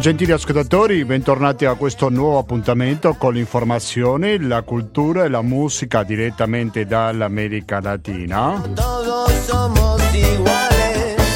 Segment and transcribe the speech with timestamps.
[0.00, 6.86] Gentili ascoltatori, bentornati a questo nuovo appuntamento con l'informazione, la cultura e la musica direttamente
[6.86, 8.62] dall'America Latina.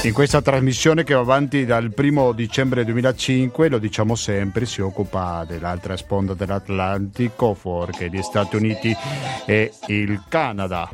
[0.04, 5.44] In questa trasmissione che va avanti dal 1 dicembre 2005, lo diciamo sempre, si occupa
[5.46, 8.96] dell'altra sponda dell'Atlantico, fuori gli Stati Uniti
[9.44, 10.88] e il Canada.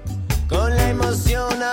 [0.49, 1.67] Con l'emozione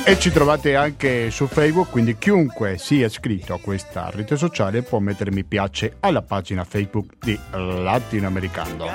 [0.04, 5.00] e ci trovate anche su Facebook, quindi chiunque sia iscritto a questa rete sociale può
[5.00, 8.86] mettere mi piace alla pagina Facebook di Latinoamericano.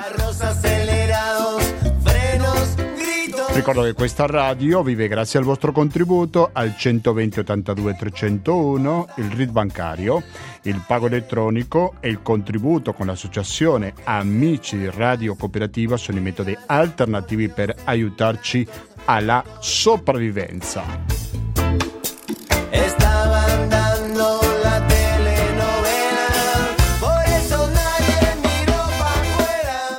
[3.57, 9.49] Ricordo che questa radio vive grazie al vostro contributo al 120 82 301, il RID
[9.49, 10.21] bancario,
[10.61, 17.49] il pago elettronico e il contributo con l'associazione Amici Radio Cooperativa sono i metodi alternativi
[17.49, 18.65] per aiutarci
[19.05, 20.83] alla sopravvivenza.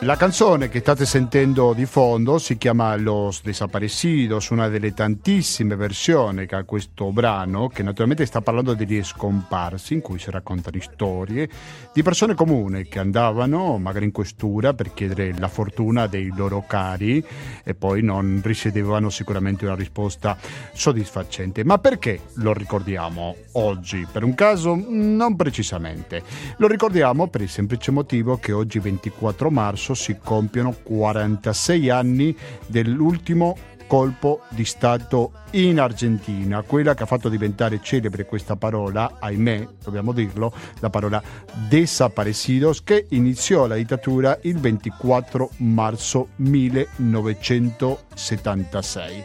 [0.09, 6.47] La canzone che state sentendo di fondo si chiama Los Desaparecidos, una delle tantissime versioni
[6.47, 11.47] che ha questo brano, che naturalmente sta parlando degli scomparsi, in cui si raccontano storie
[11.93, 17.23] di persone comuni che andavano magari in questura per chiedere la fortuna dei loro cari
[17.63, 20.39] e poi non ricevevano sicuramente una risposta
[20.73, 21.65] soddisfacente.
[21.65, 24.07] Ma perché lo ricordiamo oggi?
[24.11, 24.75] Per un caso?
[24.75, 26.23] Non precisamente.
[26.57, 33.57] Lo ricordiamo per il semplice motivo che oggi 24 marzo si compiono 46 anni dell'ultimo
[33.89, 40.13] colpo di Stato in Argentina, quella che ha fatto diventare celebre questa parola, ahimè, dobbiamo
[40.13, 41.21] dirlo, la parola
[41.69, 49.25] desaparecidos, che iniziò la dittatura il 24 marzo 1976.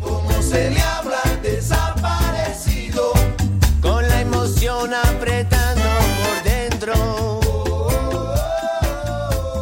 [0.00, 3.12] Come se le habla desaparecido,
[3.80, 5.57] con la emoción apretando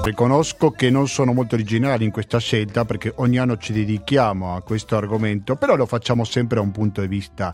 [0.06, 4.60] Riconosco che non sono molto originali in questa scelta perché ogni anno ci dedichiamo a
[4.60, 7.52] questo argomento, però lo facciamo sempre da un punto di vista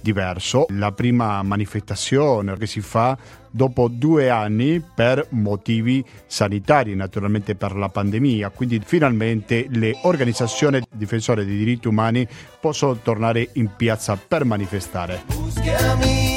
[0.00, 0.66] diverso.
[0.70, 3.16] La prima manifestazione che si fa
[3.48, 11.44] dopo due anni per motivi sanitari, naturalmente per la pandemia, quindi finalmente le organizzazioni difensori
[11.44, 12.26] dei diritti umani
[12.58, 15.22] possono tornare in piazza per manifestare.
[15.26, 16.31] Buscami.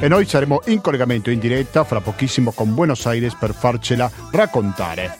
[0.00, 5.16] E noi saremo in collegamento in diretta fra pochissimo con Buenos Aires per farcela raccontare.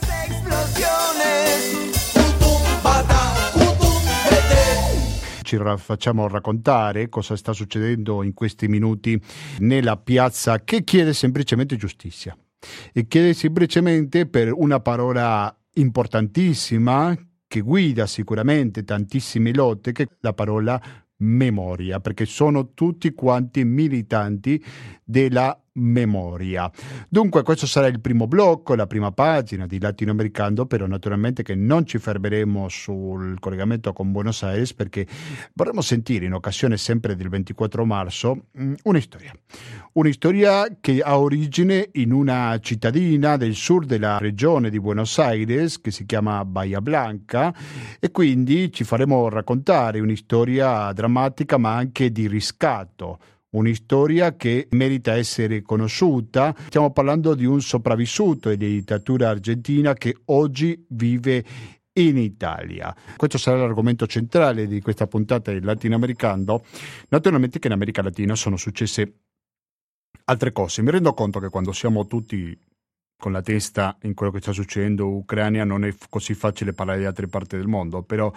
[5.42, 9.20] Ci facciamo raccontare cosa sta succedendo in questi minuti
[9.60, 12.36] nella piazza che chiede semplicemente giustizia
[12.92, 17.16] e chiede semplicemente per una parola importantissima
[17.48, 20.80] che guida sicuramente tantissime lotte, che è la parola
[21.18, 24.62] memoria, perché sono tutti quanti militanti
[25.04, 26.70] della memoria.
[27.08, 31.86] Dunque questo sarà il primo blocco, la prima pagina di Latinoamericano, però naturalmente che non
[31.86, 35.06] ci fermeremo sul collegamento con Buenos Aires perché
[35.54, 39.32] vorremmo sentire in occasione sempre del 24 marzo mm, una storia.
[39.92, 45.80] Una storia che ha origine in una cittadina del sud della regione di Buenos Aires
[45.80, 47.54] che si chiama Bahia Blanca
[47.98, 53.18] e quindi ci faremo raccontare una storia drammatica ma anche di riscatto
[53.50, 56.54] una storia che merita essere conosciuta.
[56.66, 61.44] Stiamo parlando di un sopravvissuto di dittatura argentina che oggi vive
[61.94, 62.94] in Italia.
[63.16, 66.62] Questo sarà l'argomento centrale di questa puntata del latinoamericano.
[67.08, 69.12] Naturalmente che in America Latina sono successe
[70.24, 70.82] altre cose.
[70.82, 72.56] Mi rendo conto che quando siamo tutti
[73.18, 77.00] con la testa in quello che sta succedendo in Ucraina non è così facile parlare
[77.00, 78.32] di altre parti del mondo, però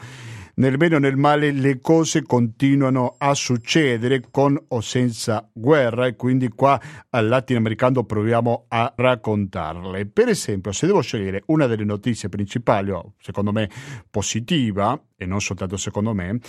[0.55, 6.15] nel bene o nel male le cose continuano a succedere con o senza guerra e
[6.15, 6.81] quindi qua
[7.11, 10.07] al latinoamericano proviamo a raccontarle.
[10.07, 13.69] Per esempio, se devo scegliere una delle notizie principali, secondo me
[14.09, 16.39] positiva, e non soltanto secondo me,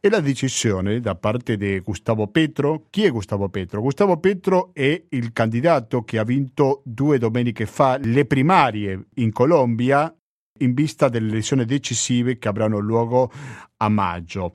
[0.00, 2.84] è la decisione da parte di Gustavo Petro.
[2.90, 3.80] Chi è Gustavo Petro?
[3.80, 10.14] Gustavo Petro è il candidato che ha vinto due domeniche fa le primarie in Colombia
[10.58, 13.32] in vista delle elezioni decisive che avranno luogo
[13.78, 14.52] a maggio.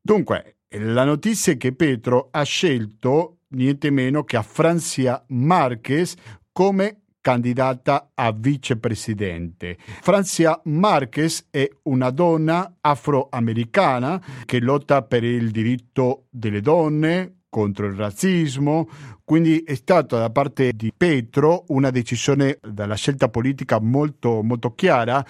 [0.00, 6.14] Dunque, la notizia è che Petro ha scelto niente meno che a Francia Marquez
[6.52, 9.78] come candidata a vicepresidente.
[9.78, 17.94] Francia Marquez è una donna afroamericana che lotta per il diritto delle donne, contro il
[17.94, 18.88] razzismo,
[19.24, 25.24] quindi è stata da parte di Petro una decisione dalla scelta politica molto, molto chiara,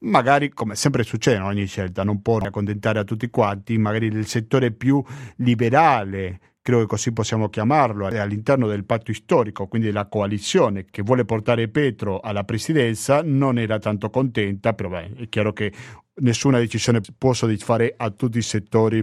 [0.00, 4.26] magari come sempre succede in ogni scelta, non può accontentare a tutti quanti, magari il
[4.26, 5.02] settore più
[5.36, 11.24] liberale credo che così possiamo chiamarlo, all'interno del patto storico, quindi della coalizione che vuole
[11.24, 15.72] portare Petro alla presidenza, non era tanto contenta, però beh, è chiaro che
[16.16, 19.02] nessuna decisione può soddisfare a tutti i settori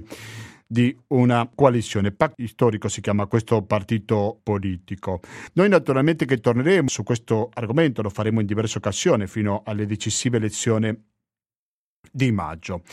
[0.67, 2.11] di una coalizione.
[2.11, 5.21] Patto storico si chiama questo partito politico.
[5.53, 10.37] Noi naturalmente che torneremo su questo argomento, lo faremo in diverse occasioni fino alle decisive
[10.37, 10.95] elezioni
[12.11, 12.83] di maggio.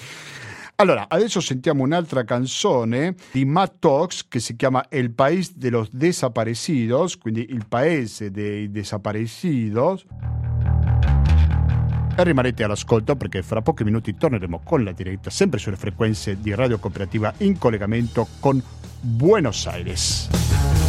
[0.82, 5.88] Allora, adesso sentiamo un'altra canzone di Matt Talks che si chiama El País de los
[5.92, 10.04] Desaparecidos, quindi il paese dei desaparecidos.
[12.16, 16.52] E rimarrete all'ascolto perché fra pochi minuti torneremo con la diretta, sempre sulle frequenze di
[16.52, 18.60] Radio Cooperativa in collegamento con
[19.00, 20.81] Buenos Aires.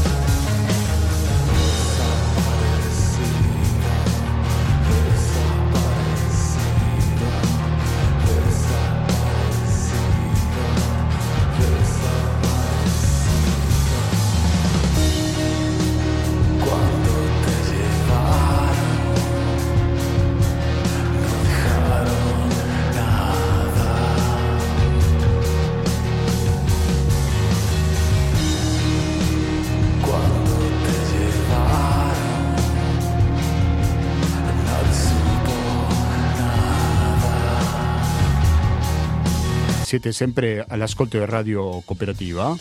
[40.04, 42.54] Siete sempre all'ascolto di Radio Cooperativa.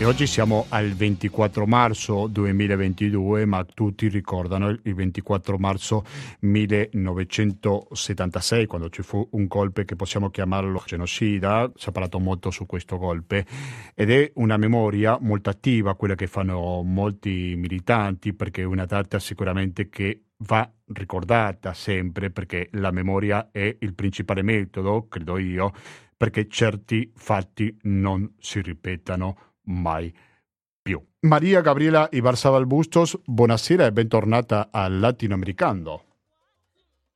[0.00, 6.06] E oggi siamo al 24 marzo 2022, ma tutti ricordano il 24 marzo
[6.38, 11.70] 1976, quando ci fu un golpe che possiamo chiamarlo genocida.
[11.76, 13.44] Si è parlato molto su questo golpe
[13.94, 19.18] ed è una memoria molto attiva, quella che fanno molti militanti, perché è una data
[19.18, 25.74] sicuramente che va ricordata sempre, perché la memoria è il principale metodo, credo io,
[26.16, 30.14] perché certi fatti non si ripetano mai
[30.82, 31.02] più.
[31.20, 36.04] Maria Gabriela Ibarzabal Bustos, buonasera e bentornata al Latinoamericano.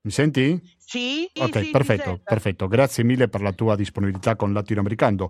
[0.03, 0.61] Mi senti?
[0.95, 1.29] Sì.
[1.41, 2.69] Ok, sì, perfetto, perfetto.
[2.69, 5.29] Grazie mille per la tua disponibilità con Latinoamericano.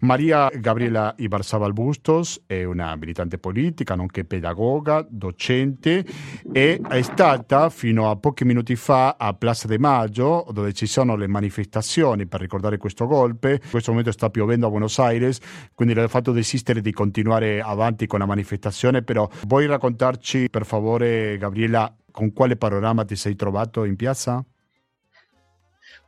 [0.00, 6.04] Maria Gabriela Ibarzabal Bustos è una militante politica, nonché pedagoga, docente
[6.52, 11.16] e è stata fino a pochi minuti fa a Plaza de Maggio, dove ci sono
[11.16, 13.52] le manifestazioni per ricordare questo golpe.
[13.52, 15.38] In questo momento sta piovendo a Buenos Aires,
[15.72, 20.66] quindi le ho fatto desistere di continuare avanti con la manifestazione, però vuoi raccontarci per
[20.66, 24.44] favore, Gabriela, con quale panorama ti sei trovato in piazza?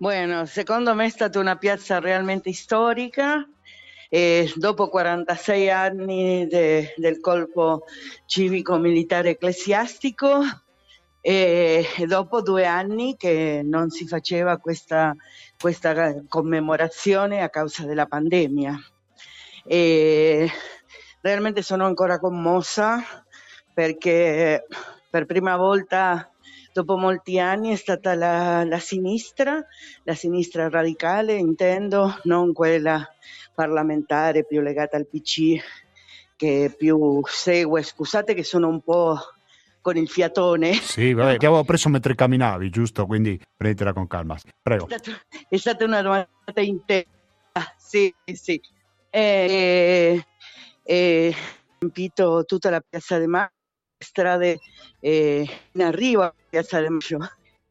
[0.00, 3.44] Bueno, secondo me è stata una piazza realmente storica.
[4.08, 7.82] E dopo 46 anni de, del colpo
[8.24, 10.40] civico-militare ecclesiastico
[11.20, 15.16] e, dopo due anni che non si faceva questa,
[15.60, 18.78] questa commemorazione a causa della pandemia.
[19.64, 20.48] E
[21.20, 23.02] realmente sono ancora commossa
[23.74, 24.64] perché
[25.10, 26.30] per prima volta
[26.72, 29.64] dopo molti anni è stata la, la, sinistra,
[30.04, 33.06] la sinistra radicale intendo, non quella
[33.54, 35.56] parlamentare più legata al PC
[36.36, 39.18] che più segue, scusate che sono un po'
[39.80, 40.74] con il fiatone.
[40.74, 43.06] Sì, vabbè, ti avevo preso mentre camminavi, giusto?
[43.06, 44.36] Quindi prenditela con calma.
[44.62, 44.86] Prego.
[44.86, 47.08] È stata, è stata una domanda intera,
[47.76, 48.60] sì, sì.
[49.10, 50.24] E,
[50.82, 51.34] e,
[51.78, 53.26] riempito tutta la piazza de
[53.98, 54.58] Mar strade
[55.00, 57.18] eh, in arrivo a Piazza del Maggio.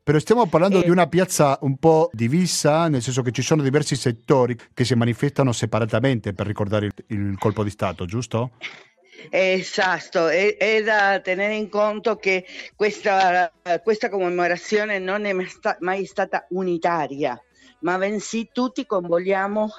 [0.03, 3.61] Però stiamo parlando eh, di una piazza un po' divisa, nel senso che ci sono
[3.61, 8.51] diversi settori che si manifestano separatamente per ricordare il, il colpo di Stato, giusto?
[9.29, 13.51] Esatto, è, è, da tenere in conto che questa,
[13.83, 15.33] questa commemorazione non è
[15.79, 17.41] mai stata unitaria,
[17.79, 19.69] ma bensì tutti convogliamo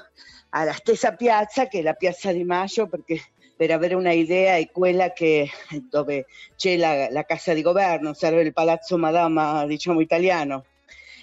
[0.50, 3.20] alla stessa piazza che è la Piazza di Maggio perché
[3.58, 5.50] per avere una idea è quella che,
[5.90, 10.64] dove c'è la, la casa di governo, serve il palazzo Madama, diciamo italiano.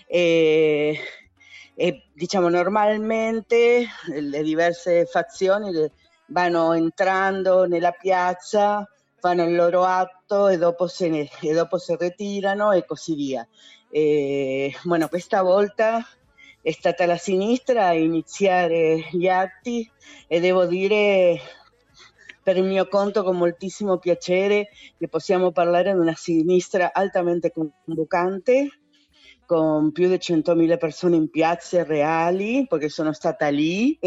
[0.06, 1.00] E,
[1.74, 5.90] e diciamo normalmente le diverse fazioni
[6.28, 8.86] vanno entrando nella piazza,
[9.18, 13.48] fanno il loro atto e dopo se, ne, e dopo si ritirano e così via.
[13.90, 16.06] E, bueno, questa volta
[16.62, 19.90] è stata la sinistra a iniziare gli atti
[20.28, 21.40] e devo dire
[22.46, 28.82] per il mio conto con moltissimo piacere che possiamo parlare di una sinistra altamente convocante
[29.48, 33.98] con più di 100.000 persone in piazze reali, perché sono stata lì,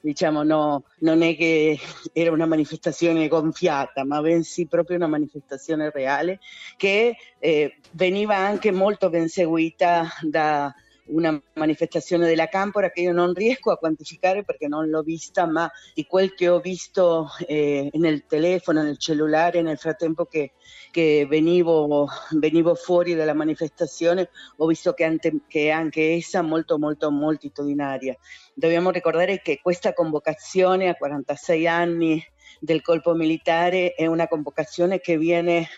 [0.00, 1.78] diciamo no, non è che
[2.14, 6.38] era una manifestazione gonfiata, ma bensì proprio una manifestazione reale
[6.78, 10.74] che eh, veniva anche molto ben seguita da
[11.06, 15.70] una manifestazione della Campora che io non riesco a quantificare perché non l'ho vista, ma
[15.92, 20.52] di quel che ho visto eh, nel telefono, nel cellulare, nel frattempo che,
[20.90, 22.08] che venivo,
[22.38, 28.16] venivo, fuori dalla manifestazione, ho visto che, ante, che anche essa molto, molto, moltitudinaria.
[28.54, 32.24] Dobbiamo ricordare che questa convocazione a 46 anni
[32.60, 35.68] del colpo militare è una convocazione che viene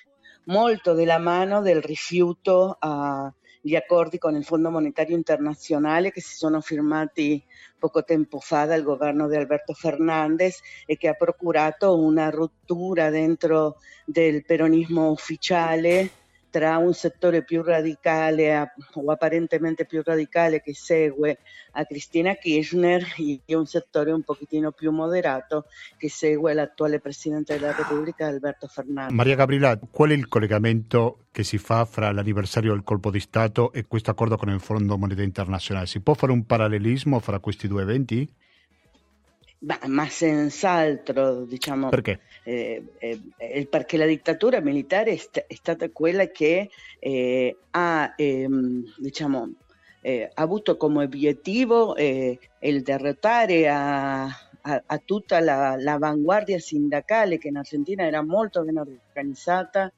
[0.45, 6.37] molto della mano del rifiuto a gli accordi con il Fondo Monetario Internazionale che si
[6.37, 7.43] sono firmati
[7.79, 13.77] poco tempo fa dal governo di Alberto Fernandez e che ha procurato una rottura dentro
[14.05, 16.11] del peronismo ufficiale
[16.57, 21.41] tra un settore più radicale o apparentemente più radicale che segue
[21.73, 23.05] a Cristina Kirchner
[23.45, 25.67] e un settore un pochettino più moderato
[25.99, 29.15] che segue l'attuale Presidente della Repubblica Alberto Fernandez.
[29.15, 33.71] Maria Gabriela, qual è il collegamento che si fa fra l'anniversario del colpo di Stato
[33.71, 35.87] e questo accordo con il Fondo Monetario Internazionale?
[35.87, 38.27] Si può fare un parallelismo fra questi due eventi?
[39.59, 42.21] Ma, ma senz'altro, diciamo, perché?
[42.45, 48.85] Eh, eh, perché la dittatura militare è, st- è stata quella che eh, ha, ehm,
[48.99, 49.55] diciamo,
[50.03, 57.49] eh, avuto come obiettivo eh, il derrotare a, a, a tutta la, l'avanguardia sindacale che
[57.49, 59.91] in Argentina era molto ben organizzata,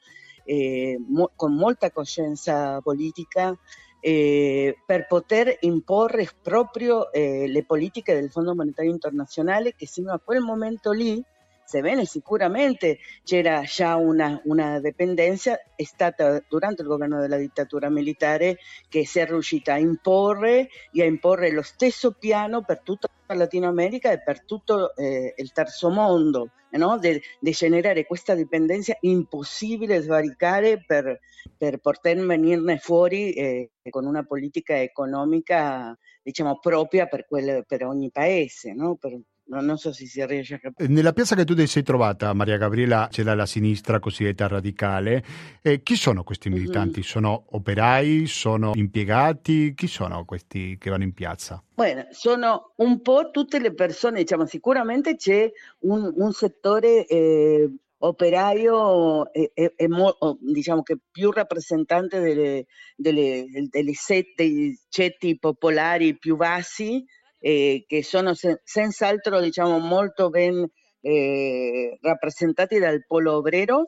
[0.44, 3.54] eh, mo- con molta coscienza politica
[4.00, 10.20] eh, per poter imporre proprio eh, le politiche del Fondo Monetario Internazionale che sino a
[10.22, 11.22] quel momento lì,
[11.68, 18.56] sebbene sicuramente c'era già una, una dipendenza, è stata durante il governo della dittatura militare
[18.88, 23.68] che si è riuscita a imporre e a imporre lo stesso piano per tutta Latino
[23.68, 26.98] America e per tutto eh, il terzo mondo, no?
[26.98, 27.20] di
[27.50, 31.20] generare questa dipendenza impossibile da sbaricare per,
[31.54, 38.10] per poter venirne fuori eh, con una politica economica diciamo, propria per, quel, per ogni
[38.10, 38.94] paese, no?
[38.94, 40.88] per, non so se si riesce a capire.
[40.88, 45.24] Nella piazza che tu ti sei trovata, Maria Gabriela, c'era la sinistra cosiddetta radicale.
[45.62, 46.54] Eh, chi sono questi mhm.
[46.56, 47.00] militanti?
[47.00, 47.08] Mm-hmm.
[47.08, 48.26] Sono operai?
[48.26, 49.74] Sono impiegati?
[49.74, 51.62] Chi sono questi che vanno in piazza?
[51.74, 55.50] Bueno, sono un po' tutte le persone, diciamo, sicuramente c'è
[55.80, 63.46] un, un settore eh, operaio e, e, e mo, diciamo che più rappresentante delle, delle,
[63.68, 67.04] delle set, dei ceti popolari più bassi,
[67.38, 70.68] eh, che sono sen- senz'altro diciamo, molto ben
[71.00, 73.84] eh, rappresentati dal polo obrero,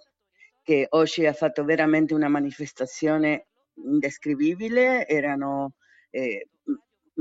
[0.63, 5.75] che oggi ha fatto veramente una manifestazione indescrivibile, erano
[6.11, 6.49] eh,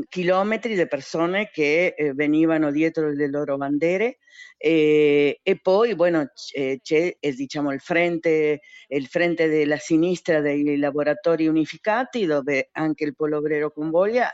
[0.07, 4.19] chilometri di persone che eh, venivano dietro le loro bandere
[4.57, 11.47] e, e poi bueno, c'è, c'è diciamo, il, frente, il frente della sinistra dei lavoratori
[11.47, 14.29] unificati dove anche il polo obrero convoglia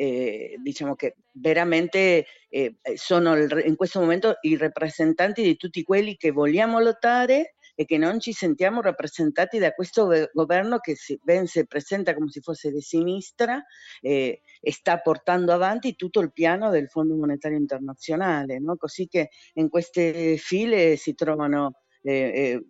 [0.00, 6.16] eh, diciamo che veramente eh, sono il, in questo momento i rappresentanti di tutti quelli
[6.16, 11.46] che vogliamo lottare e che non ci sentiamo rappresentati da questo governo che si, ben
[11.46, 13.62] si presenta come se fosse di sinistra
[14.00, 18.76] eh, e sta portando avanti tutto il piano del Fondo Monetario Internazionale, no?
[18.76, 22.64] così che in queste file si trovano eh, eh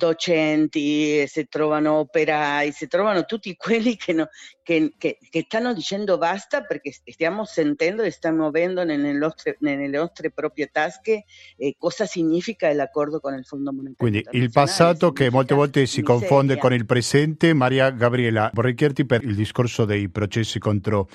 [0.00, 4.28] docenti, si trovano operai, si trovano tutti quelli che, no,
[4.62, 9.86] che, che, che, stanno dicendo basta perché stiamo sentendo e stiamo muovendo nelle nostre, nelle
[9.86, 11.24] nostre proprie tasche
[11.58, 16.00] eh, cosa significa l'accordo con il Fondo Monetario Quindi il passato che molte volte si
[16.00, 16.18] miseria.
[16.18, 17.52] confonde con il presente.
[17.52, 21.08] Maria Gabriela, vorrei chiederti per il discorso dei processi contro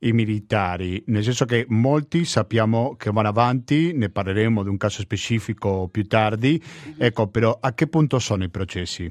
[0.00, 5.00] i militari, nel senso che molti sappiamo che vanno avanti, ne parleremo di un caso
[5.00, 6.96] specifico più tardi, mm-hmm.
[6.98, 9.08] ecco però a che punto sono i processi?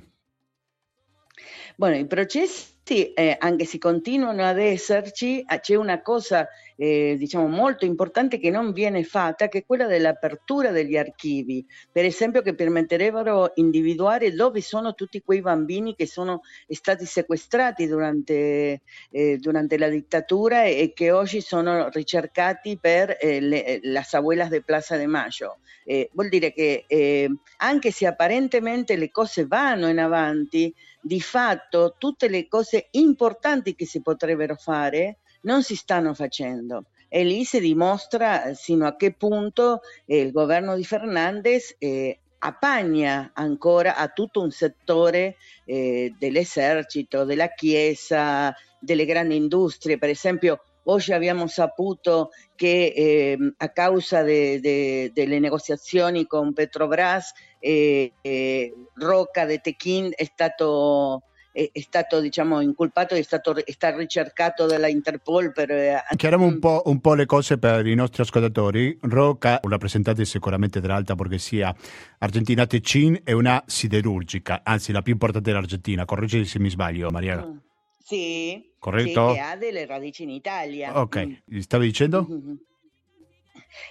[1.78, 6.46] Bueno, i processi eh, anche se continuano ad esserci, ah, c'è una cosa
[6.76, 12.06] eh, diciamo molto importante che non viene fatta, che è quella dell'apertura degli archivi, per
[12.06, 18.82] esempio che permetterebbero di individuare dove sono tutti quei bambini che sono stati sequestrati durante,
[19.12, 24.62] eh, durante la dittatura e che oggi sono ricercati per eh, le, las abuelas de
[24.62, 25.58] Plaza de Mayo.
[25.88, 31.96] Eh, vuol dire che eh, anche se apparentemente le cose vanno in avanti, di fatto
[32.00, 37.60] tutte le cose importanti che si potrebbero fare non si stanno facendo e lì si
[37.60, 44.42] dimostra sino a che punto eh, il governo di Fernandez eh, appagna ancora a tutto
[44.42, 49.98] un settore eh, dell'esercito, della Chiesa, delle grandi industrie.
[49.98, 57.34] Per esempio, oggi abbiamo saputo che eh, a causa de, de, delle negoziazioni con Petrobras,
[57.60, 61.24] eh, eh, Rocca de Tequín è stato
[61.56, 65.54] è, stato diciamo, incolpato, è stato sta ricercato dalla Interpol.
[65.54, 65.72] Per...
[65.72, 68.98] Eh, Chiariamo un po', un po', le cose per i nostri ascoltatori.
[69.02, 71.74] Rocca, un rappresentante sicuramente dell'alta borghesia
[72.20, 76.04] argentina, Tecin è una siderurgica, anzi la più importante dell'Argentina.
[76.04, 77.46] Correggimi se mi sbaglio, Maria.
[77.46, 77.58] Mm.
[78.04, 79.30] Sì, corretto.
[79.30, 81.00] Sì, che ha delle radici in Italia.
[81.00, 81.60] Ok, mm.
[81.60, 82.28] stavi dicendo?
[82.30, 82.54] Mm-hmm.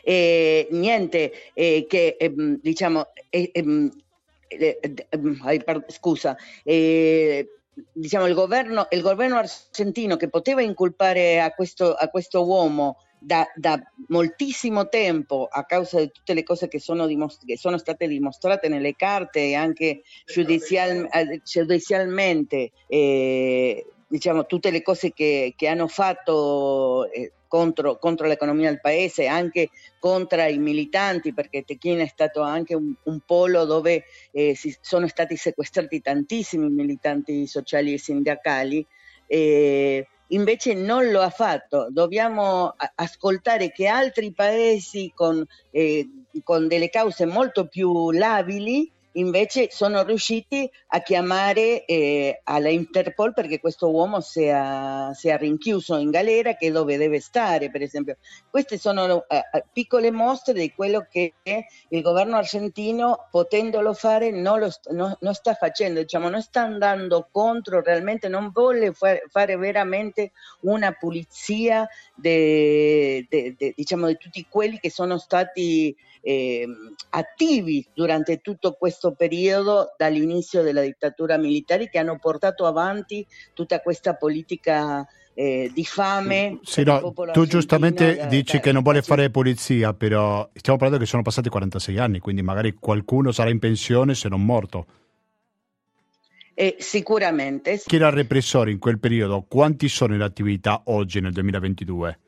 [0.02, 3.08] Eh, niente, eh, che eh, diciamo,
[4.58, 7.48] eh, eh, scusa, eh,
[7.92, 13.46] diciamo il governo, il governo, argentino che poteva inculpare a questo, a questo uomo da,
[13.54, 18.06] da, moltissimo tempo a causa di tutte le cose che sono, dimostra- che sono state
[18.06, 21.08] dimostrate nelle carte e anche giudizial-
[21.42, 28.80] giudizialmente, eh, diciamo tutte le cose che, che hanno fatto eh, contro, contro, l'economia del
[28.80, 29.70] paese, anche
[30.00, 35.06] contro i militanti, perché Techin è stato anche un, un polo dove eh, si, sono
[35.06, 38.84] stati sequestrati tantissimi militanti sociali e sindacali.
[39.28, 41.86] Eh, invece non lo ha fatto.
[41.90, 46.08] Dobbiamo ascoltare che altri paesi con, eh,
[46.42, 53.60] con delle cause molto più labili invece sono riusciti a chiamare eh, alla Interpol perché
[53.60, 58.16] questo uomo sia, sia, rinchiuso in galera che è dove deve stare, per esempio.
[58.48, 61.34] Queste sono eh, eh piccole mostre di quello che
[61.88, 67.28] il governo argentino, potendolo fare, non, lo, no, non sta facendo, diciamo, non sta andando
[67.30, 75.94] contro, realmente non vuole fare, veramente una pulizia diciamo, di tutti quelli che sono stati
[76.24, 76.66] eh,
[77.10, 84.14] attivi durante tutto questo periodo dall'inizio della dittatura militare che hanno portato avanti tutta questa
[84.14, 86.60] politica eh, di fame.
[86.62, 90.78] Sì, no, tu giustamente da, dici da, che non vuole da, fare polizia, però stiamo
[90.78, 94.86] parlando che sono passati 46 anni, quindi magari qualcuno sarà in pensione se non morto.
[96.54, 97.82] Eh, sicuramente.
[97.84, 99.44] Chi era il repressore in quel periodo?
[99.46, 102.20] Quanti sono in attività oggi nel 2022?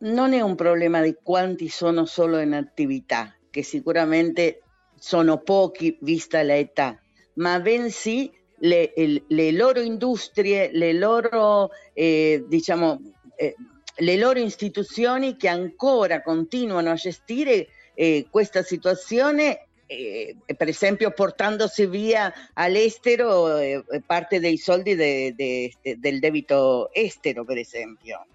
[0.00, 4.62] Non è un problema di quanti sono solo in attività, che sicuramente
[4.96, 7.00] sono pochi vista l'età,
[7.34, 8.30] ma bensì
[8.60, 8.92] le,
[9.26, 13.00] le loro industrie, le loro, eh, diciamo,
[13.36, 13.54] eh,
[13.96, 21.86] le loro istituzioni che ancora continuano a gestire eh, questa situazione eh, per esempio portandosi
[21.86, 28.26] via all'estero eh, parte dei soldi de, de, de, del debito estero, per esempio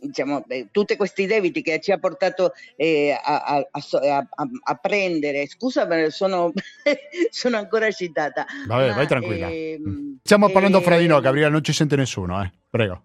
[0.00, 4.26] diciamo, tutti questi debiti che ci ha portato eh, a, a, a,
[4.62, 5.46] a, prendere.
[5.46, 6.52] Scusa, sono,
[7.30, 8.46] sono ancora agitata.
[8.66, 9.48] Vabbè, ma, vai tranquilla.
[9.48, 9.80] Eh,
[10.22, 12.52] Stiamo parlando fra di noi, Gabriele, non ci sente nessuno, eh.
[12.70, 13.02] Prego.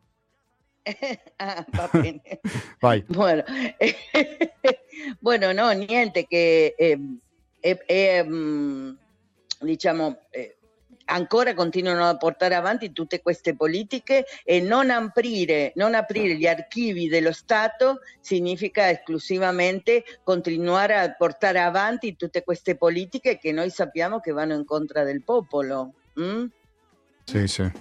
[1.37, 2.21] ah, va bene.
[2.79, 3.03] Vai.
[3.07, 3.43] Bueno,
[5.19, 7.19] bueno, no, niente, che ehm,
[7.61, 8.97] ehm,
[9.61, 10.57] diciamo, eh,
[11.05, 17.07] ancora continuano a portare avanti tutte queste politiche e non aprire, non aprire gli archivi
[17.07, 24.31] dello Stato significa esclusivamente continuare a portare avanti tutte queste politiche che noi sappiamo che
[24.31, 25.93] vanno incontro del popolo.
[26.19, 26.45] Mm?
[27.25, 27.71] Sì, sì.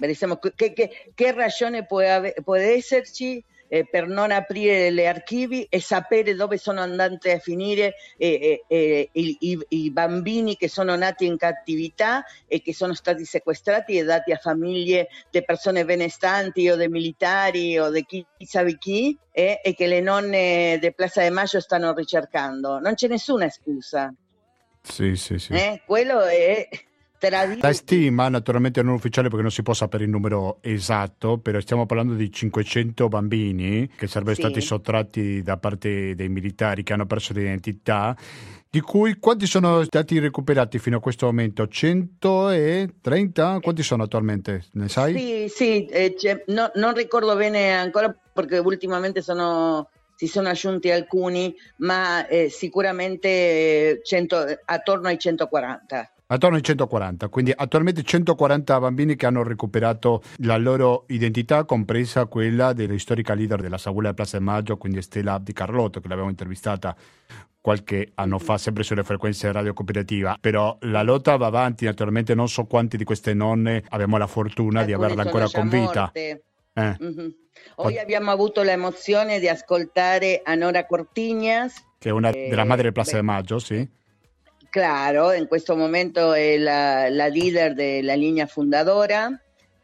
[0.55, 2.01] che, che, che ragione può,
[2.43, 7.95] può esserci eh, per non aprire gli archivi e sapere dove sono andati a finire
[8.17, 13.25] eh, eh, i, i, i, bambini che sono nati in cattività e che sono stati
[13.25, 18.63] sequestrati e dati a famiglie di persone benestanti o di militari o di chi sa
[18.63, 22.77] chi e che le nonne di Plaza de Maggio stanno ricercando.
[22.77, 24.13] Non c'è nessuna scusa.
[24.83, 25.51] Sì, sì, sì.
[25.51, 26.67] Eh, quello è
[27.29, 31.85] la stima naturalmente non ufficiale perché non si può sapere il numero esatto, però stiamo
[31.85, 34.41] parlando di 500 bambini che sarebbero sì.
[34.41, 38.15] stati sottratti da parte dei militari che hanno perso l'identità
[38.73, 41.67] di cui quanti sono stati recuperati fino a questo momento?
[41.67, 43.59] 130?
[43.61, 44.63] Quanti sono attualmente?
[44.71, 45.15] Ne sai?
[45.15, 46.15] Sì, sì, eh,
[46.47, 54.01] no, non ricordo bene ancora perché ultimamente sono, si sono aggiunti alcuni, ma eh, sicuramente
[54.03, 56.12] 100, eh, attorno ai 140.
[56.33, 62.73] Attorno ai 140, quindi attualmente 140 bambini che hanno recuperato la loro identità, compresa quella
[62.73, 66.31] della storica leader della Sagula di Plaza de Maggio, quindi Stella Di Carlotto, che l'abbiamo
[66.31, 66.95] intervistata
[67.61, 72.49] qualche anno fa, sempre sulle frequenze radio cooperativa, però la lotta va avanti, naturalmente non
[72.49, 76.11] so quanti di queste nonne abbiamo la fortuna Alcune di averla ancora con vita.
[76.13, 76.39] Eh.
[76.73, 77.27] Mm-hmm.
[77.75, 81.75] Oggi abbiamo avuto l'emozione di ascoltare a Nora Cortignas.
[81.99, 83.87] Che è una eh, della madre del Plaza de Maggio, sì.
[84.73, 89.29] Claro, in questo momento è la, la leader della linea fundadora.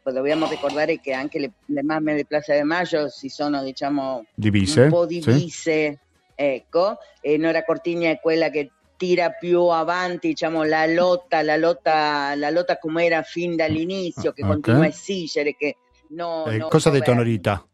[0.02, 4.82] Dobbiamo ricordare che anche le, le mamme del Plaza de Maggio si sono, diciamo, divise,
[4.82, 5.48] un po' divise.
[5.48, 5.98] Sì
[6.40, 12.34] ecco, e Nora Cortigna è quella che tira più avanti diciamo, la lotta, la lotta,
[12.34, 14.54] la lotta come era fin dall'inizio, che okay.
[14.54, 15.76] continua a esigere che
[16.08, 17.64] no, eh, no cosa ha detto Norita?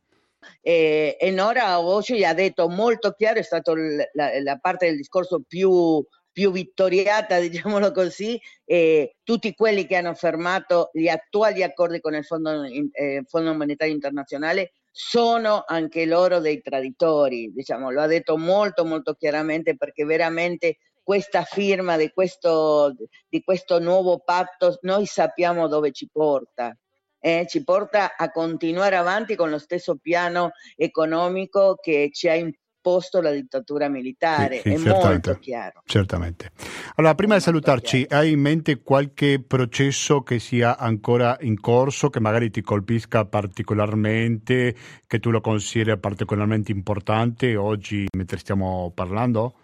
[0.61, 3.73] E, e, Nora oggi ha detto molto chiaro, è stata
[4.13, 6.05] la, la, parte del discorso più,
[6.37, 12.27] più vittoriata, diciamolo così, eh, tutti quelli che hanno fermato gli attuali accordi con il
[12.27, 18.85] Fondo, eh, Fondo Monetario Internazionale sono anche loro dei traditori, diciamo, lo ha detto molto
[18.85, 22.95] molto chiaramente perché veramente questa firma di questo,
[23.29, 26.77] di questo nuovo patto noi sappiamo dove ci porta.
[27.19, 32.66] Eh, ci porta a continuare avanti con lo stesso piano economico che ci ha imposto
[32.87, 35.83] posto la dittatura militare, sì, sì, è molto chiaro.
[35.85, 36.53] Certamente.
[36.95, 42.21] Allora, prima di salutarci, hai in mente qualche processo che sia ancora in corso, che
[42.21, 49.55] magari ti colpisca particolarmente, che tu lo consideri particolarmente importante oggi mentre stiamo parlando?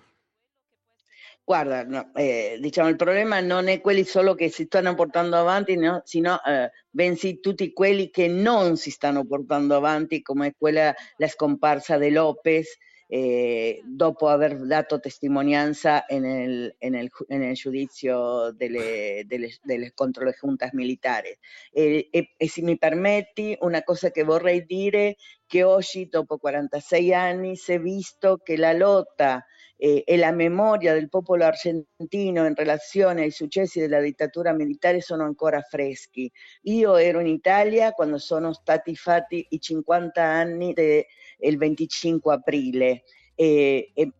[1.44, 5.76] Guarda, no, eh, diciamo il problema non è quelli solo che si stanno portando avanti,
[5.76, 6.02] no?
[6.04, 11.98] sino eh, bensì tutti quelli che non si stanno portando avanti, come quella, la scomparsa
[11.98, 12.78] di Lopez,
[13.14, 20.72] eh, dopo aver dato testimonianza nel, nel, nel giudizio delle, delle, delle, contro le juntas
[20.72, 21.28] militari.
[21.70, 27.78] E, e, e, una cosa che vorrei dire, che oggi, dopo 46 anni, si è
[27.78, 29.44] visto che la lotta
[29.76, 35.24] eh, e la memoria del popolo argentino in relazione ai successi della dittatura militare sono
[35.24, 36.32] ancora freschi.
[36.62, 41.08] Io ero in Italia quando sono stati fatti i 50 anni de,
[41.48, 43.02] il 25 aprile
[43.34, 44.12] e, e,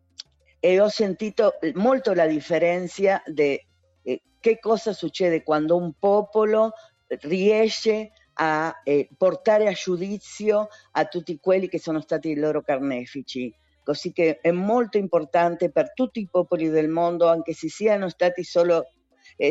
[0.59, 3.61] e ho sentito molto la differenza di
[4.03, 6.73] eh, che cosa succede quando un popolo
[7.21, 13.53] riesce a eh, portare a giudizio a tutti quelli che sono stati i loro carnefici.
[13.85, 18.45] Così che è molto importante per tutti i popoli del mondo, anche se siano stati
[18.45, 18.93] solo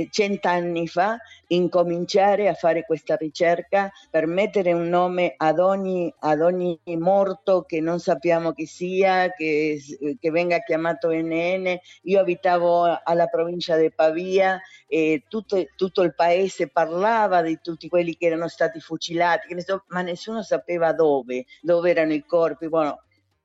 [0.09, 1.17] cent'anni fa
[1.47, 7.79] incominciare a fare questa ricerca per mettere un nome ad ogni, ad ogni morto che
[7.81, 9.79] non sappiamo chi sia, che,
[10.19, 11.77] che, venga chiamato NN.
[12.03, 18.15] Io abitavo alla provincia di Pavia e tutto, tutto, il paese parlava di tutti quelli
[18.15, 19.55] che erano stati fucilati,
[19.87, 22.67] ma nessuno sapeva dove, dove erano i corpi.
[22.67, 23.03] Bueno,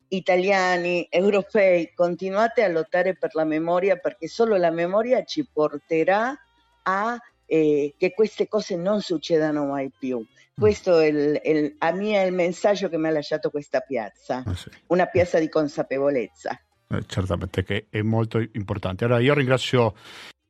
[0.09, 6.35] italiani, europei, continuate a lottare per la memoria perché solo la memoria ci porterà
[6.83, 10.19] a eh, che queste cose non succedano mai più.
[10.19, 10.61] Mm.
[10.61, 14.42] Questo è il, il, a me è il messaggio che mi ha lasciato questa piazza,
[14.45, 14.71] ah, sì.
[14.88, 16.59] una piazza di consapevolezza.
[16.88, 19.05] Eh, certamente che è molto importante.
[19.05, 19.95] Allora io ringrazio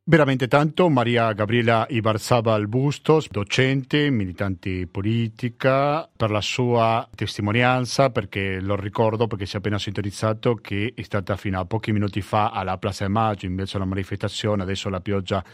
[0.09, 8.77] Veramente tanto Maria Gabriela Ibarzabal Bustos, docente, militante politica, per la sua testimonianza, perché lo
[8.77, 12.79] ricordo perché si è appena sintonizzato che è stata fino a pochi minuti fa alla
[12.79, 15.45] Plaza de Maggio, invece alla manifestazione, adesso la pioggia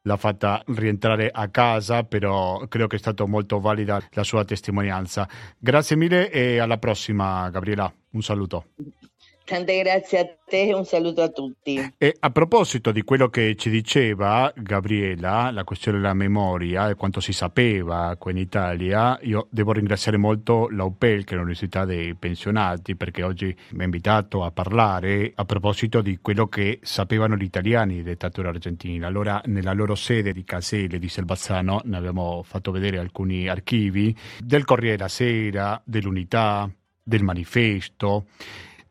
[0.00, 5.28] l'ha fatta rientrare a casa, però credo che è stata molto valida la sua testimonianza.
[5.56, 8.64] Grazie mille e alla prossima Gabriela, un saluto.
[9.52, 11.78] Tante grazie a te e un saluto a tutti.
[11.98, 17.20] E a proposito di quello che ci diceva Gabriela, la questione della memoria e quanto
[17.20, 22.96] si sapeva qui in Italia, io devo ringraziare molto l'AUPEL, che è l'Università dei Pensionati,
[22.96, 28.02] perché oggi mi ha invitato a parlare a proposito di quello che sapevano gli italiani
[28.02, 29.06] dittatura argentina.
[29.06, 34.64] Allora, nella loro sede di Casele di Selvazzano, ne abbiamo fatto vedere alcuni archivi del
[34.64, 36.70] Corriere della Sera, dell'Unità,
[37.02, 38.24] del Manifesto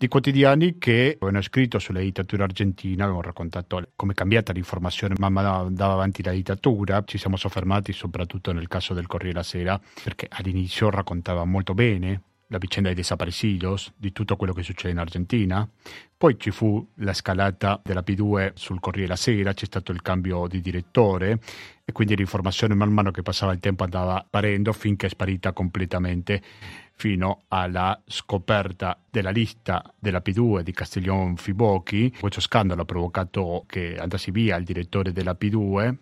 [0.01, 5.31] di quotidiani che avevano scritto sulla dittatura argentina, avevano raccontato come è cambiata l'informazione man
[5.31, 7.03] mano andava avanti la dittatura.
[7.05, 12.21] Ci siamo soffermati soprattutto nel caso del Corriere della Sera, perché all'inizio raccontava molto bene
[12.51, 15.67] la vicenda dei desaparecidos, di tutto quello che succede in Argentina.
[16.17, 20.47] Poi ci fu la scalata della P2 sul Corriere della Sera, c'è stato il cambio
[20.47, 21.39] di direttore
[21.85, 26.41] e quindi l'informazione man mano che passava il tempo andava apparendo finché è sparita completamente
[26.93, 32.13] fino alla scoperta della lista della P2 di Castiglione Fibocchi.
[32.19, 35.95] Questo scandalo ha provocato che andasse via il direttore della P2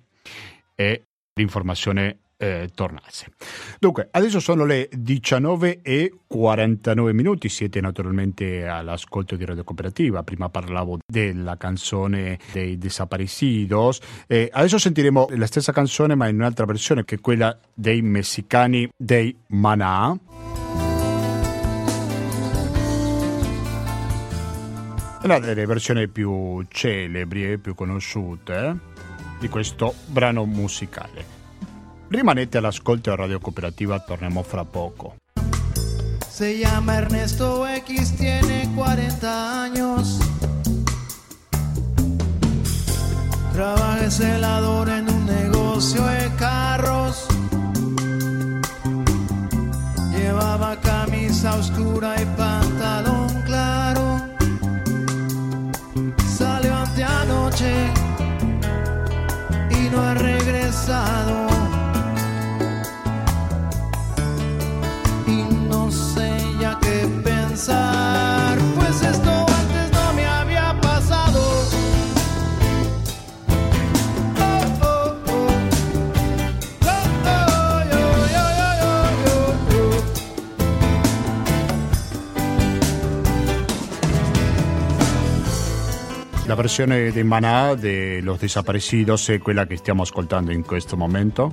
[0.75, 1.03] e
[1.35, 3.33] l'informazione eh, tornasse.
[3.79, 10.47] Dunque, adesso sono le 19 e 49 minuti, siete naturalmente all'ascolto di Radio Cooperativa, prima
[10.47, 17.03] parlavo della canzone dei Desaparecidos, e adesso sentiremo la stessa canzone ma in un'altra versione
[17.03, 20.17] che è quella dei messicani dei Maná.
[25.21, 28.77] Una delle versioni più celebri e più conosciute
[29.37, 31.38] di questo brano musicale.
[32.09, 35.17] Rimanete all'ascolto a Radio Cooperativa, torniamo fra poco.
[36.27, 40.17] Se llama Ernesto X, tiene 40 años.
[43.53, 47.27] Trabaja en un negocio de carros.
[50.11, 53.18] Llevaba camisa oscura y pantalón
[86.61, 91.51] versione di Maná de Los Desaparecidos è quella che stiamo ascoltando in questo momento.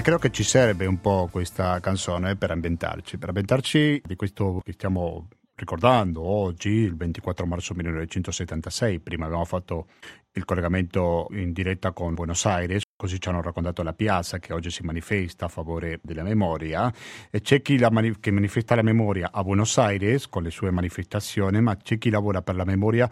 [0.00, 4.72] credo che ci serve un po' questa canzone per ambientarci, per ambientarci di questo che
[4.72, 9.88] stiamo ricordando oggi, il 24 marzo 1976, prima abbiamo fatto
[10.32, 14.70] il collegamento in diretta con Buenos Aires, così ci hanno raccontato la piazza che oggi
[14.70, 16.92] si manifesta a favore della memoria
[17.30, 21.60] e c'è chi mani- che manifesta la memoria a Buenos Aires con le sue manifestazioni,
[21.60, 23.10] ma c'è chi lavora per la memoria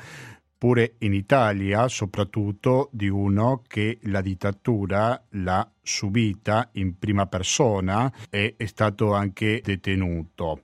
[0.59, 8.55] pure in Italia, soprattutto di uno che la dittatura l'ha subita in prima persona e
[8.57, 10.63] è stato anche detenuto.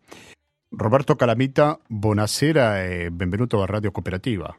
[0.70, 4.56] Roberto Calamita, buonasera e benvenuto a Radio Cooperativa.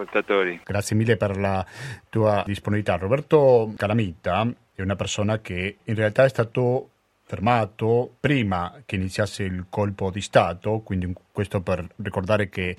[0.00, 0.60] Ascoltatori.
[0.64, 1.64] Grazie mille per la
[2.08, 2.96] tua disponibilità.
[2.96, 6.88] Roberto Calamita è una persona che in realtà è stato
[7.22, 12.76] fermato prima che iniziasse il colpo di Stato, quindi questo per ricordare che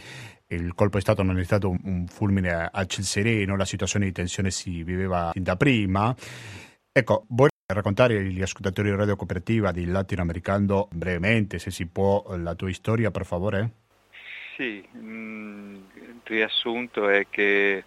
[0.47, 4.11] il colpo di Stato non è stato un fulmine a ciel sereno, la situazione di
[4.11, 6.13] tensione si viveva fin da prima.
[6.91, 12.53] Ecco, vuoi raccontare agli ascoltatori di Radio Cooperativa di Latinoamericano brevemente, se si può, la
[12.55, 13.69] tua storia, per favore?
[14.57, 15.90] Sì, mm, il
[16.31, 17.83] riassunto è che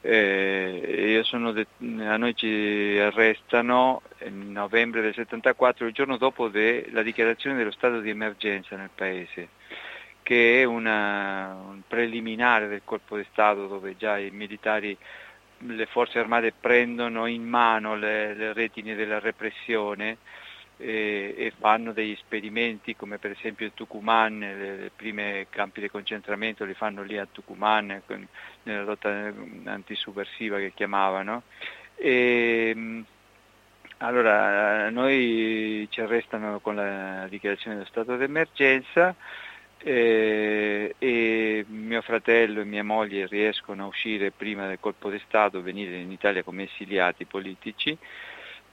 [0.00, 1.66] eh, de-
[2.04, 8.00] a noi ci arrestano in novembre del 74, il giorno dopo della dichiarazione dello stato
[8.00, 9.48] di emergenza nel paese
[10.22, 14.96] che è una, un preliminare del colpo di Stato dove già i militari,
[15.58, 20.16] le forze armate prendono in mano le, le retine della repressione
[20.76, 25.88] e, e, fanno degli esperimenti come per esempio il Tucumán, le, le prime campi di
[25.88, 28.26] concentramento li fanno lì a Tucumán con,
[28.64, 29.32] nella lotta
[29.64, 31.42] antisubversiva che chiamavano.
[31.96, 33.04] E,
[33.98, 39.14] allora, noi ci arrestano con la dichiarazione dello stato d'emergenza,
[39.78, 45.62] eh, e mio fratello e mia moglie riescono a uscire prima del colpo di Stato,
[45.62, 47.96] venire in Italia come esiliati politici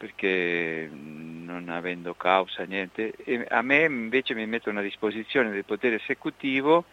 [0.02, 5.98] perché non avendo causa niente e a me invece mi mettono a disposizione del potere
[5.98, 6.86] esecutivo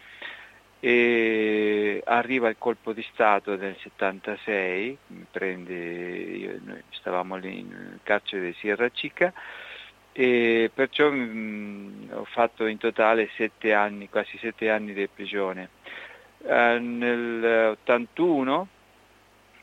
[0.79, 7.99] e arriva il colpo di Stato del 76, mi prende, io, noi stavamo lì in
[8.03, 9.33] carcere di Sierra Cica
[10.13, 15.71] e perciò mh, mm, ho fatto in totale sette anni, quasi sette anni di prigione.
[16.45, 18.69] Eh, nel 81,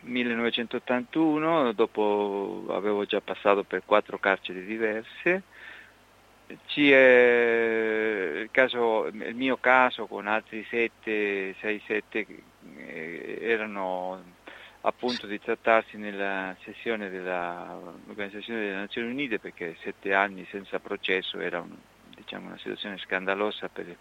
[0.05, 5.43] 1981, dopo avevo già passato per quattro carceri diverse,
[6.47, 12.27] il, caso, il, mio caso con altri 7, 6, 7
[13.41, 14.23] erano
[14.81, 21.59] appunto di trattarsi nella sessione dell'Organizzazione delle Nazioni Unite perché sette anni senza processo era
[21.59, 21.75] un,
[22.15, 23.95] diciamo, una situazione scandalosa per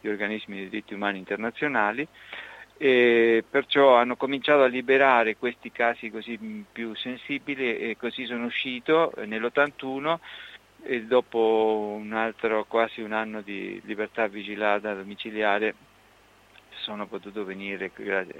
[0.00, 2.08] gli organismi di diritti umani internazionali
[2.82, 9.12] e perciò hanno cominciato a liberare questi casi così più sensibili e così sono uscito
[9.22, 10.16] nell'81
[10.84, 15.74] e dopo un altro quasi un anno di libertà vigilata domiciliare
[16.70, 17.92] sono potuto venire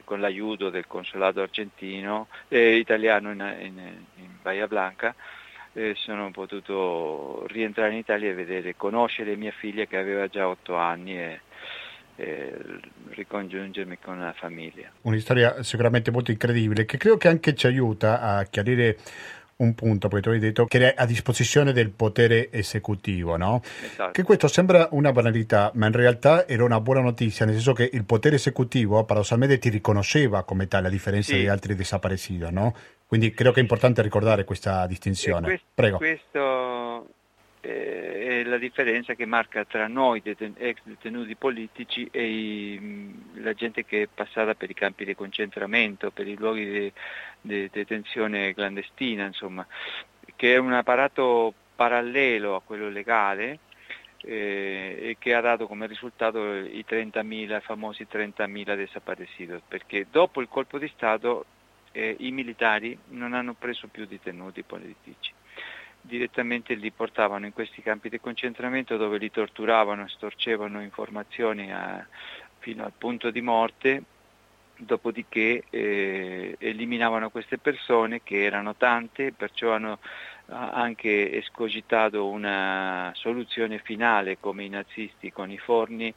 [0.05, 3.79] con l'aiuto del consolato argentino, eh, italiano in, in,
[4.15, 5.15] in Bahia Blanca,
[5.75, 10.77] eh, sono potuto rientrare in Italia e vedere, conoscere mia figlia che aveva già otto
[10.77, 11.41] anni e,
[12.21, 12.55] e
[13.11, 14.91] ricongiungermi con la famiglia.
[15.03, 18.99] Una storia sicuramente molto incredibile che credo che anche ci aiuta a chiarire
[19.57, 23.63] un punto, perché tu hai detto che è a disposizione del potere esecutivo, no?
[23.85, 24.11] Esatto.
[24.11, 27.89] Che questo sembra una banalità, ma in realtà era una buona notizia, nel senso che
[27.93, 31.41] il potere esecutivo paradossalmente ti riconosceva come tale, a differenza sì.
[31.41, 32.75] di altri desaparecidos, no?
[33.07, 35.47] Quindi credo che è importante ricordare questa distinzione.
[35.47, 35.97] Questo, Prego.
[35.99, 37.07] Questo
[37.61, 43.85] è la differenza che marca tra noi deten- ex detenuti politici e i, la gente
[43.85, 46.93] che è passata per i campi di concentramento, per i luoghi di,
[47.41, 49.67] di detenzione clandestina, insomma,
[50.37, 53.59] che è un apparato parallelo a quello legale
[54.23, 60.49] eh, e che ha dato come risultato i 30.000, famosi 30.000 desaparecidos, perché dopo il
[60.49, 61.45] colpo di Stato
[61.93, 65.33] eh, i militari non hanno preso più detenuti politici
[66.01, 72.07] direttamente li portavano in questi campi di concentramento dove li torturavano, storcevano informazioni a,
[72.59, 74.03] fino al punto di morte,
[74.77, 79.99] dopodiché eh, eliminavano queste persone che erano tante, perciò hanno
[80.53, 86.13] anche escogitato una soluzione finale come i nazisti con i forni,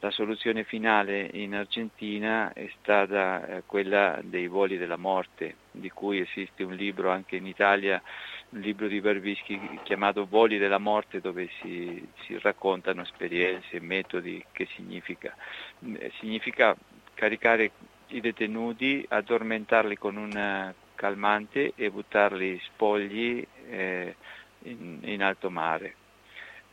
[0.00, 6.20] la soluzione finale in Argentina è stata eh, quella dei voli della morte, di cui
[6.20, 8.02] esiste un libro anche in Italia
[8.50, 14.68] un libro di Barbischi chiamato Voli della morte dove si, si raccontano esperienze, metodi, che
[14.74, 15.34] significa.
[15.80, 16.76] Eh, significa
[17.14, 17.70] caricare
[18.08, 24.14] i detenuti, addormentarli con un calmante e buttarli spogli eh,
[24.62, 25.94] in, in, alto mare.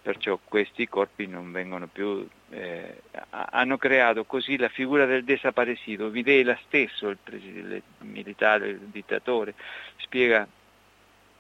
[0.02, 6.10] Perciò questi corpi non vengono più, eh, hanno creato così la figura del desaparecido.
[6.10, 9.56] Videla stesso, il, il militare, il dittatore,
[9.98, 10.46] spiega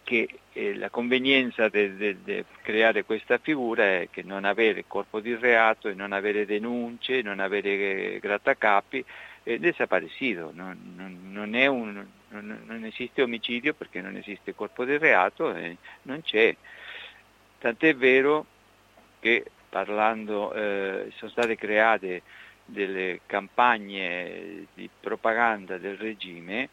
[0.03, 5.87] che eh, la convenienza di creare questa figura è che non avere corpo di reato
[5.87, 9.03] e non avere denunce, non avere grattacapi,
[9.43, 15.53] è desaparecido, non, non, non, un, non, esiste omicidio perché non esiste corpo di reato
[15.53, 16.55] e non c'è.
[17.59, 18.45] Tant'è vero
[19.19, 22.21] che parlando eh, sono state create
[22.65, 26.69] delle campagne di propaganda del regime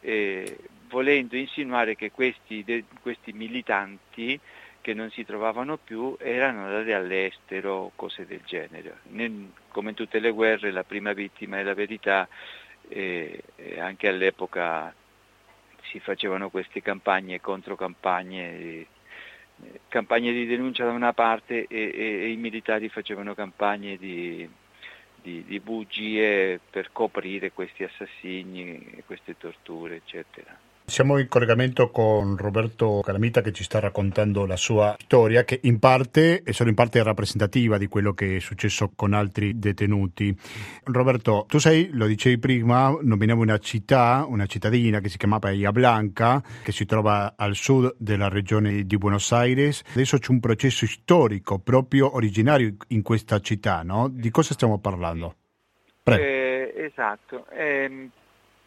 [0.00, 0.56] eh,
[0.88, 4.38] volendo insinuare che questi, de, questi, militanti
[4.80, 8.98] che non si trovavano più erano andati all'estero, cose del genere.
[9.10, 12.28] Nel, come in tutte le guerre la prima vittima è la verità
[12.88, 14.94] e, e anche all'epoca
[15.90, 18.86] si facevano queste campagne, controcampagne,
[19.88, 24.48] campagne di denuncia da una parte e, e, e i militari facevano campagne di,
[25.20, 30.67] di, di, bugie per coprire questi assassini, queste torture, eccetera.
[30.88, 35.78] Siamo in collegamento con Roberto Calamita che ci sta raccontando la sua storia che in
[35.78, 40.34] parte è solo in parte rappresentativa di quello che è successo con altri detenuti.
[40.84, 45.72] Roberto, tu sei, lo dicevi prima, nominiamo una città, una cittadina che si chiama Bahia
[45.72, 49.82] Blanca, che si trova al sud della regione di Buenos Aires.
[49.90, 54.08] Adesso c'è un processo storico proprio originario in questa città, no?
[54.08, 55.34] Di cosa stiamo parlando?
[56.04, 57.46] Eh, esatto.
[57.50, 58.08] Eh,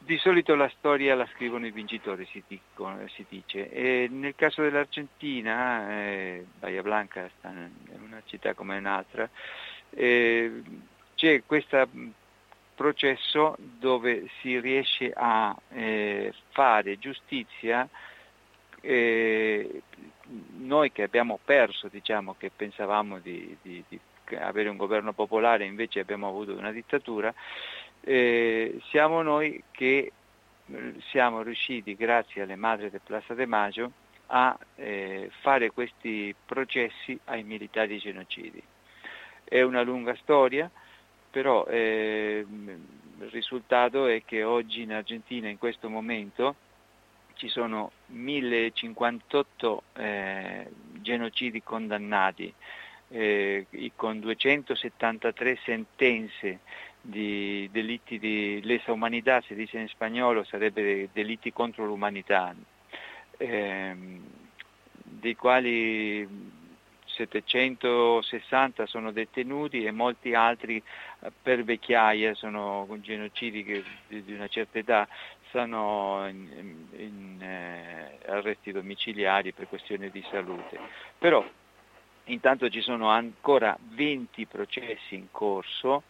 [0.03, 3.69] di solito la storia la scrivono i vincitori, si, dico, si dice.
[3.69, 7.49] E nel caso dell'Argentina, eh, Bahia Blanca è
[8.03, 9.29] una città come un'altra,
[9.91, 10.61] eh,
[11.15, 11.87] c'è questo
[12.75, 17.87] processo dove si riesce a eh, fare giustizia
[18.81, 19.81] eh,
[20.57, 23.99] noi che abbiamo perso, diciamo, che pensavamo di, di, di,
[24.39, 27.33] avere un governo popolare, invece abbiamo avuto una dittatura,
[28.01, 30.11] eh, siamo noi che
[30.65, 33.91] eh, siamo riusciti, grazie alle madri del Plaza de Maggio,
[34.27, 38.61] a eh, fare questi processi ai militari genocidi.
[39.43, 40.69] È una lunga storia,
[41.29, 46.55] però eh, il risultato è che oggi in Argentina, in questo momento,
[47.33, 50.69] ci sono 1058 eh,
[51.01, 52.53] genocidi condannati,
[53.09, 56.59] eh, con 273 sentenze
[57.01, 62.55] di delitti di lesa umanità, si dice in spagnolo, sarebbe delitti contro l'umanità,
[63.37, 64.23] ehm,
[64.93, 66.59] dei quali
[67.05, 74.79] 760 sono detenuti e molti altri eh, per vecchiaia sono genocidi che, di una certa
[74.79, 75.07] età
[75.49, 80.79] stanno in, in eh, arresti domiciliari per questioni di salute.
[81.17, 81.45] Però
[82.25, 86.03] intanto ci sono ancora 20 processi in corso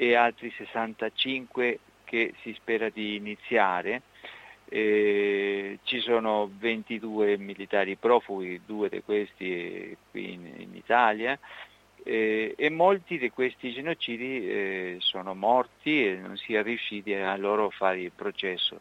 [0.00, 4.02] e altri 65 che si spera di iniziare.
[4.68, 11.36] Eh, ci sono 22 militari profughi, due di questi qui in, in Italia,
[12.04, 17.36] eh, e molti di questi genocidi eh, sono morti e non si è riusciti a
[17.36, 18.80] loro fare il processo.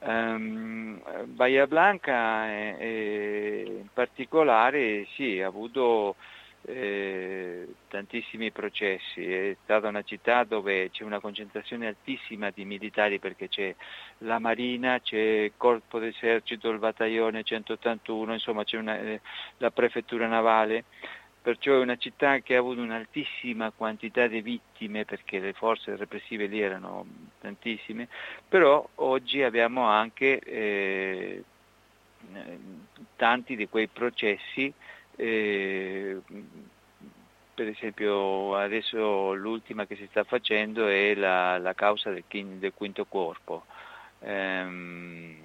[0.00, 6.14] Um, Bahia Blanca in particolare sì, ha avuto
[6.62, 13.48] eh, tantissimi processi, è stata una città dove c'è una concentrazione altissima di militari perché
[13.48, 13.74] c'è
[14.18, 19.20] la Marina, c'è il Corpo d'Esercito, il Battaglione 181, insomma c'è una, eh,
[19.58, 20.84] la Prefettura Navale.
[21.40, 26.46] Perciò è una città che ha avuto un'altissima quantità di vittime perché le forze repressive
[26.46, 27.06] lì erano
[27.40, 28.08] tantissime,
[28.46, 31.42] però oggi abbiamo anche eh,
[33.16, 34.72] tanti di quei processi,
[35.20, 36.20] eh,
[37.54, 43.04] per esempio adesso l'ultima che si sta facendo è la, la causa del, del, quinto
[43.04, 43.64] corpo.
[44.20, 45.36] Ehm,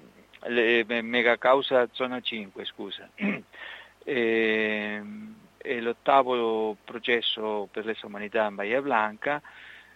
[0.46, 3.08] le, mega causa zona 5, scusa.
[4.04, 9.42] ehm, è l'ottavo processo per lesa umanità in Bahia Blanca,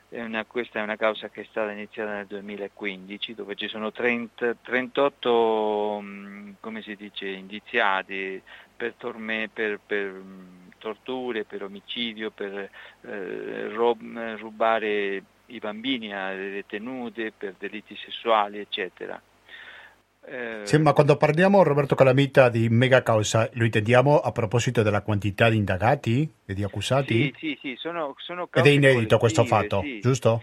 [0.09, 3.93] è una, questa è una causa che è stata iniziata nel 2015 dove ci sono
[3.93, 6.51] 30, 38 mm,
[6.97, 8.43] dice, indiziati
[8.79, 12.71] per, torme, per, per mm, torture, per omicidio, per
[13.03, 13.69] eh,
[14.37, 19.21] rubare i bambini alle detenute, per delitti sessuali eccetera.
[20.25, 20.61] Eh...
[20.65, 25.49] Sì, ma quando parliamo, Roberto Calamita, di mega causa, lo intendiamo a proposito della quantità
[25.49, 27.33] di indagati e di accusati?
[27.35, 30.01] Sì, sì, sì, sono, sono Ed è inedito questo fatto, sì.
[30.01, 30.43] giusto?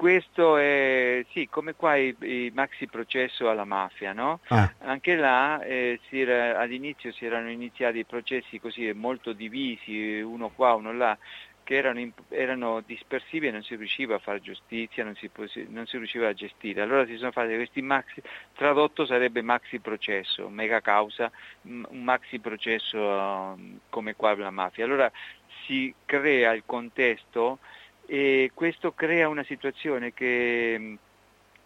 [0.00, 4.40] Questo è, sì, come qua il, il maxi processo alla mafia, no?
[4.48, 4.72] Ah.
[4.78, 10.94] Anche là eh, era, all'inizio si erano iniziati processi così molto divisi, uno qua, uno
[10.94, 11.18] là,
[11.62, 15.30] che erano, erano, dispersivi e non si riusciva a fare giustizia, non si,
[15.68, 16.80] non si, riusciva a gestire.
[16.80, 18.22] Allora si sono fatti questi maxi,
[18.54, 21.30] tradotto sarebbe maxi processo, mega causa,
[21.64, 24.86] un maxi processo uh, come qua la mafia.
[24.86, 25.12] Allora
[25.66, 27.58] si crea il contesto
[28.10, 30.98] e questo crea una situazione che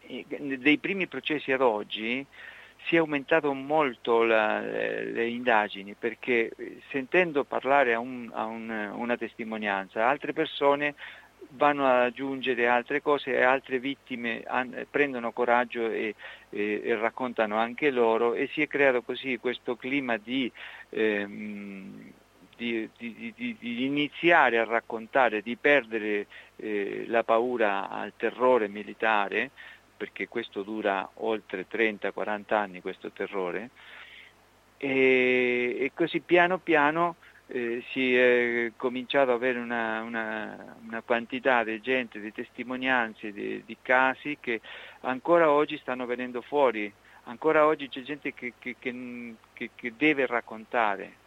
[0.00, 0.24] eh,
[0.58, 2.24] dei primi processi ad oggi
[2.84, 8.68] si è aumentato molto la, le indagini perché eh, sentendo parlare a, un, a un,
[8.94, 10.94] una testimonianza altre persone
[11.52, 16.14] vanno ad aggiungere altre cose e altre vittime han, prendono coraggio e,
[16.50, 20.52] e, e, raccontano anche loro e si è creato così questo clima di,
[20.90, 22.12] ehm,
[22.96, 29.50] di, di, di iniziare a raccontare, di perdere eh, la paura al terrore militare
[29.96, 33.70] perché questo dura oltre 30-40 anni questo terrore,
[34.76, 41.62] e, e così piano piano eh, si è cominciato ad avere una, una, una, quantità
[41.62, 44.60] di gente, di testimonianze, di, di, casi che
[45.02, 46.92] ancora oggi stanno venendo fuori,
[47.24, 51.22] ancora oggi c'è gente che, che, che, che deve raccontare,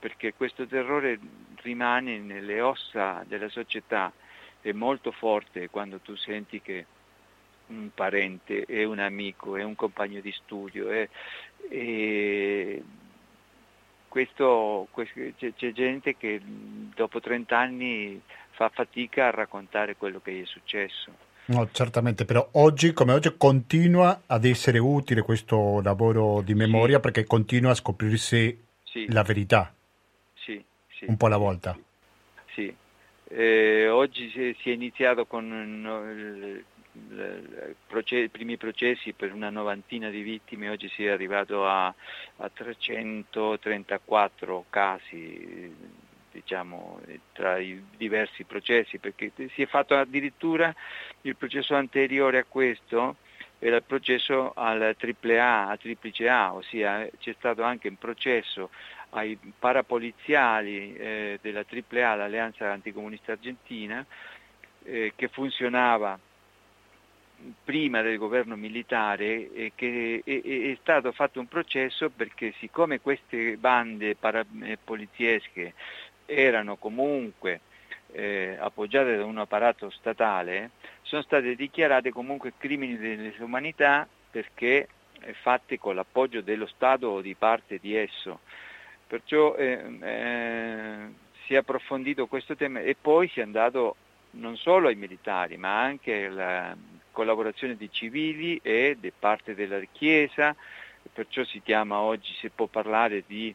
[0.00, 1.20] perché questo terrore
[1.62, 4.12] rimane nelle ossa della società,
[4.62, 6.86] è molto forte quando tu senti che
[7.68, 10.88] un parente, è un amico, è un compagno di studio.
[10.88, 11.08] È,
[11.68, 12.80] è
[14.08, 14.88] questo,
[15.36, 18.20] c'è, gente che dopo 30 anni
[18.50, 21.12] fa fatica a raccontare quello che gli è successo.
[21.46, 27.02] No, certamente, però oggi come oggi continua ad essere utile questo lavoro di memoria sì.
[27.02, 29.10] perché continua a scoprirsi sì.
[29.10, 29.72] la verità.
[31.00, 31.76] Sì, un po' alla volta.
[32.52, 32.74] Sì.
[33.32, 36.64] Eh, oggi si, è iniziato con
[38.10, 44.66] i primi processi per una novantina di vittime, oggi si è arrivato a, a 334
[44.68, 45.74] casi
[46.32, 47.00] diciamo,
[47.32, 50.72] tra i diversi processi, perché si è fatto addirittura
[51.22, 53.16] il processo anteriore a questo,
[53.58, 58.70] era il processo al AAA, a triplice A, ossia c'è stato anche un processo
[59.10, 64.04] ai parapoliziali eh, della AAA, l'Alleanza Anticomunista Argentina,
[64.84, 66.18] eh, che funzionava
[67.64, 73.56] prima del governo militare eh, che è, è, stato fatto un processo perché siccome queste
[73.56, 75.72] bande parapoliziesche
[76.26, 77.60] erano comunque
[78.12, 80.70] eh, appoggiate da un apparato statale,
[81.02, 84.88] sono state dichiarate comunque crimini dell'umanità perché
[85.42, 88.40] fatte con l'appoggio dello Stato o di parte di esso.
[89.10, 91.08] Perciò eh, eh,
[91.44, 93.96] si è approfondito questo tema e poi si è andato
[94.34, 96.76] non solo ai militari, ma anche alla
[97.10, 100.54] collaborazione di civili e di parte della Chiesa,
[101.12, 103.52] perciò si chiama oggi, si può parlare di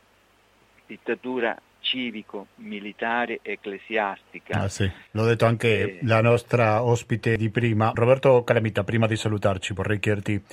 [0.86, 4.60] dittatura civico-militare ecclesiastica.
[4.60, 4.92] Ah, sì.
[5.12, 7.94] L'ho detto anche eh, la nostra ospite di prima.
[7.96, 10.44] Roberto Calamita, prima di salutarci vorrei chiederti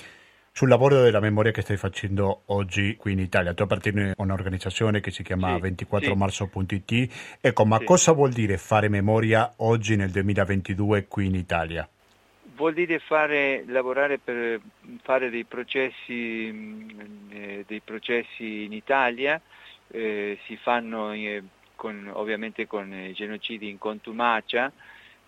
[0.55, 3.55] sul lavoro della memoria che stai facendo oggi qui in Italia.
[3.55, 7.39] Tu appartieni a un'organizzazione che si chiama sì, 24marzo.it.
[7.41, 7.85] Ecco, ma sì.
[7.85, 11.89] cosa vuol dire fare memoria oggi nel 2022 qui in Italia?
[12.55, 14.61] Vuol dire fare, lavorare per
[15.01, 16.91] fare dei processi, mm,
[17.31, 19.41] eh, dei processi in Italia,
[19.89, 21.43] eh, si fanno eh,
[21.75, 24.71] con, ovviamente con i genocidi in contumacia,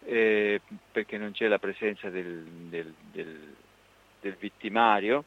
[0.05, 0.61] eh,
[0.93, 3.55] perché non c'è la presenza del, del, del
[4.25, 5.23] del vittimario,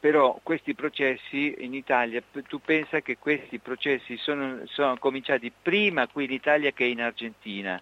[0.00, 6.24] però questi processi in Italia, tu pensa che questi processi sono, sono cominciati prima qui
[6.24, 7.80] in Italia che in Argentina.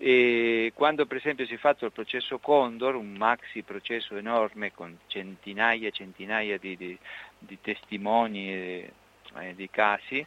[0.00, 4.96] E quando per esempio si è fatto il processo Condor, un maxi processo enorme con
[5.06, 6.98] centinaia e centinaia di, di,
[7.38, 8.92] di testimoni e
[9.40, 10.24] eh, di casi,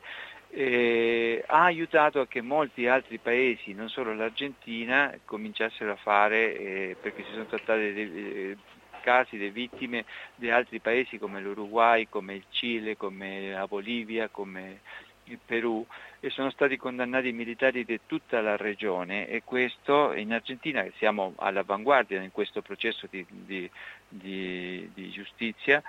[0.51, 6.95] eh, ha aiutato a che molti altri paesi, non solo l'Argentina, cominciassero a fare, eh,
[7.01, 8.57] perché si sono trattate di,
[9.01, 14.79] casi di vittime di altri paesi come l'Uruguay, come il Cile, come la Bolivia, come
[15.25, 15.85] il Perù
[16.19, 21.33] e sono stati condannati i militari di tutta la regione e questo in Argentina siamo
[21.37, 23.69] all'avanguardia in questo processo di, di,
[24.07, 25.81] di, di giustizia,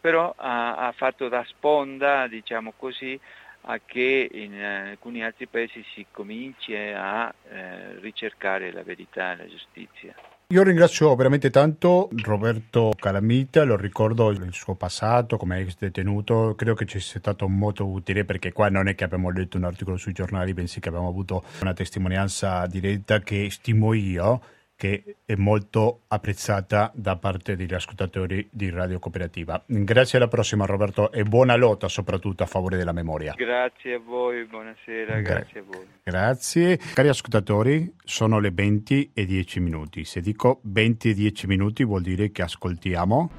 [0.00, 3.18] però ha, ha, fatto da sponda, diciamo così,
[3.62, 9.48] a che in alcuni altri paesi si cominci a eh, ricercare la verità e la
[9.48, 10.14] giustizia.
[10.50, 16.72] Io ringrazio veramente tanto Roberto Calamita, lo ricordo il suo passato come ex detenuto, credo
[16.72, 19.98] che ci sia stato molto utile perché qua non è che abbiamo letto un articolo
[19.98, 24.40] sui giornali, bensì che abbiamo avuto una testimonianza diretta che stimo io
[24.78, 29.60] che è molto apprezzata da parte degli ascoltatori di Radio Cooperativa.
[29.66, 33.34] Grazie alla prossima Roberto e buona lotta soprattutto a favore della memoria.
[33.36, 35.84] Grazie a voi, buonasera, Gra- grazie a voi.
[36.04, 36.76] Grazie.
[36.94, 40.04] Cari ascoltatori, sono le 20 e 10 minuti.
[40.04, 43.30] Se dico 20 e 10 minuti vuol dire che ascoltiamo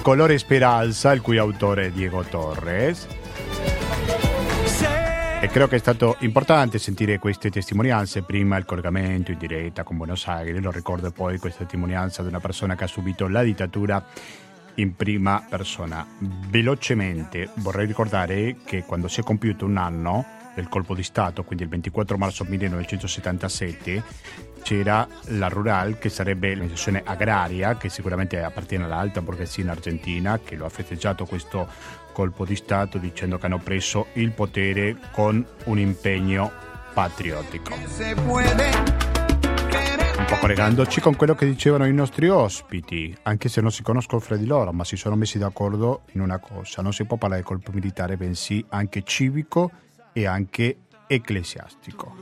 [0.00, 3.27] Colore Speranza, il cui autore è Diego Torres
[5.50, 10.26] credo che è stato importante sentire queste testimonianze, prima il collegamento in diretta con Buenos
[10.26, 14.04] Aires, lo ricordo poi questa testimonianza di una persona che ha subito la dittatura
[14.74, 16.06] in prima persona.
[16.18, 20.24] Velocemente vorrei ricordare che quando si è compiuto un anno
[20.58, 24.02] del colpo di Stato, quindi il 24 marzo 1977,
[24.62, 30.56] c'era la Rural, che sarebbe l'organizzazione agraria, che sicuramente appartiene all'alta borghesia in Argentina, che
[30.56, 31.68] lo ha festeggiato questo
[32.12, 36.50] colpo di Stato dicendo che hanno preso il potere con un impegno
[36.92, 37.74] patriottico.
[40.18, 44.20] Un po' collegandoci con quello che dicevano i nostri ospiti, anche se non si conoscono
[44.20, 47.42] fra di loro, ma si sono messi d'accordo in una cosa, non si può parlare
[47.42, 49.70] di colpo militare, bensì anche civico
[50.12, 52.14] e anche ecclesiastico.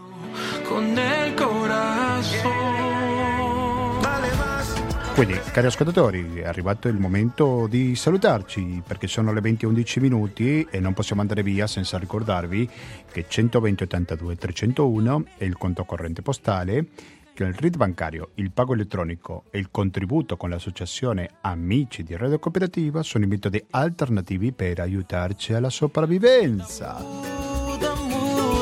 [5.17, 10.01] Quindi, cari ascoltatori, è arrivato il momento di salutarci perché sono le 20 e 11
[10.01, 12.69] minuti e non possiamo andare via senza ricordarvi
[13.11, 16.89] che 120 82 301 è il conto corrente postale,
[17.33, 22.39] che il RID bancario, il pago elettronico e il contributo con l'associazione Amici di Radio
[22.39, 27.56] Cooperativa sono i metodi alternativi per aiutarci alla sopravvivenza.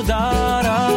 [0.04, 0.92] Mudarà.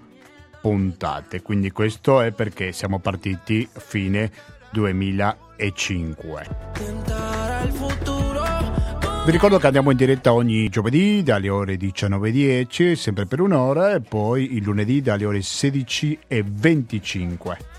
[0.60, 4.30] puntate, quindi questo è perché siamo partiti fine
[4.72, 6.48] 2005.
[9.26, 14.02] Vi ricordo che andiamo in diretta ogni giovedì dalle ore 19.10, sempre per un'ora, e
[14.02, 17.73] poi il lunedì dalle ore 16.25.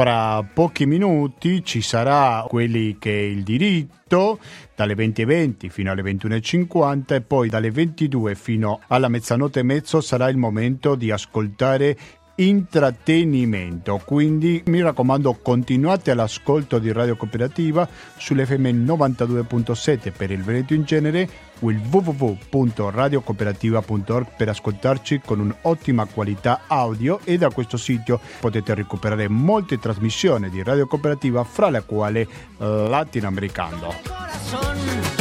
[0.00, 4.38] fra pochi minuti ci sarà quelli che è il diritto
[4.74, 10.30] dalle 20.20 fino alle 21.50 e poi dalle 22 fino alla mezzanotte e mezzo sarà
[10.30, 11.98] il momento di ascoltare
[12.40, 14.00] intrattenimento.
[14.04, 21.28] Quindi mi raccomando continuate all'ascolto di Radio Cooperativa sull'FM 92.7 per il Veneto in genere
[21.60, 29.28] o il www.radiocooperativa.org per ascoltarci con un'ottima qualità audio e da questo sito potete recuperare
[29.28, 32.26] molte trasmissioni di Radio Cooperativa fra le quali
[32.56, 35.19] Latinoamericano.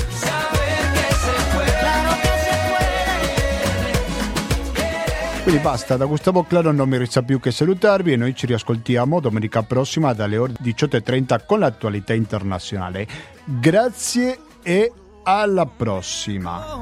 [5.50, 9.20] Quindi basta, da Gustavo Claro non mi resta più che salutarvi e noi ci riascoltiamo
[9.20, 13.08] domenica prossima dalle ore 18.30 con l'attualità internazionale.
[13.46, 14.92] Grazie e
[15.24, 16.78] alla prossima.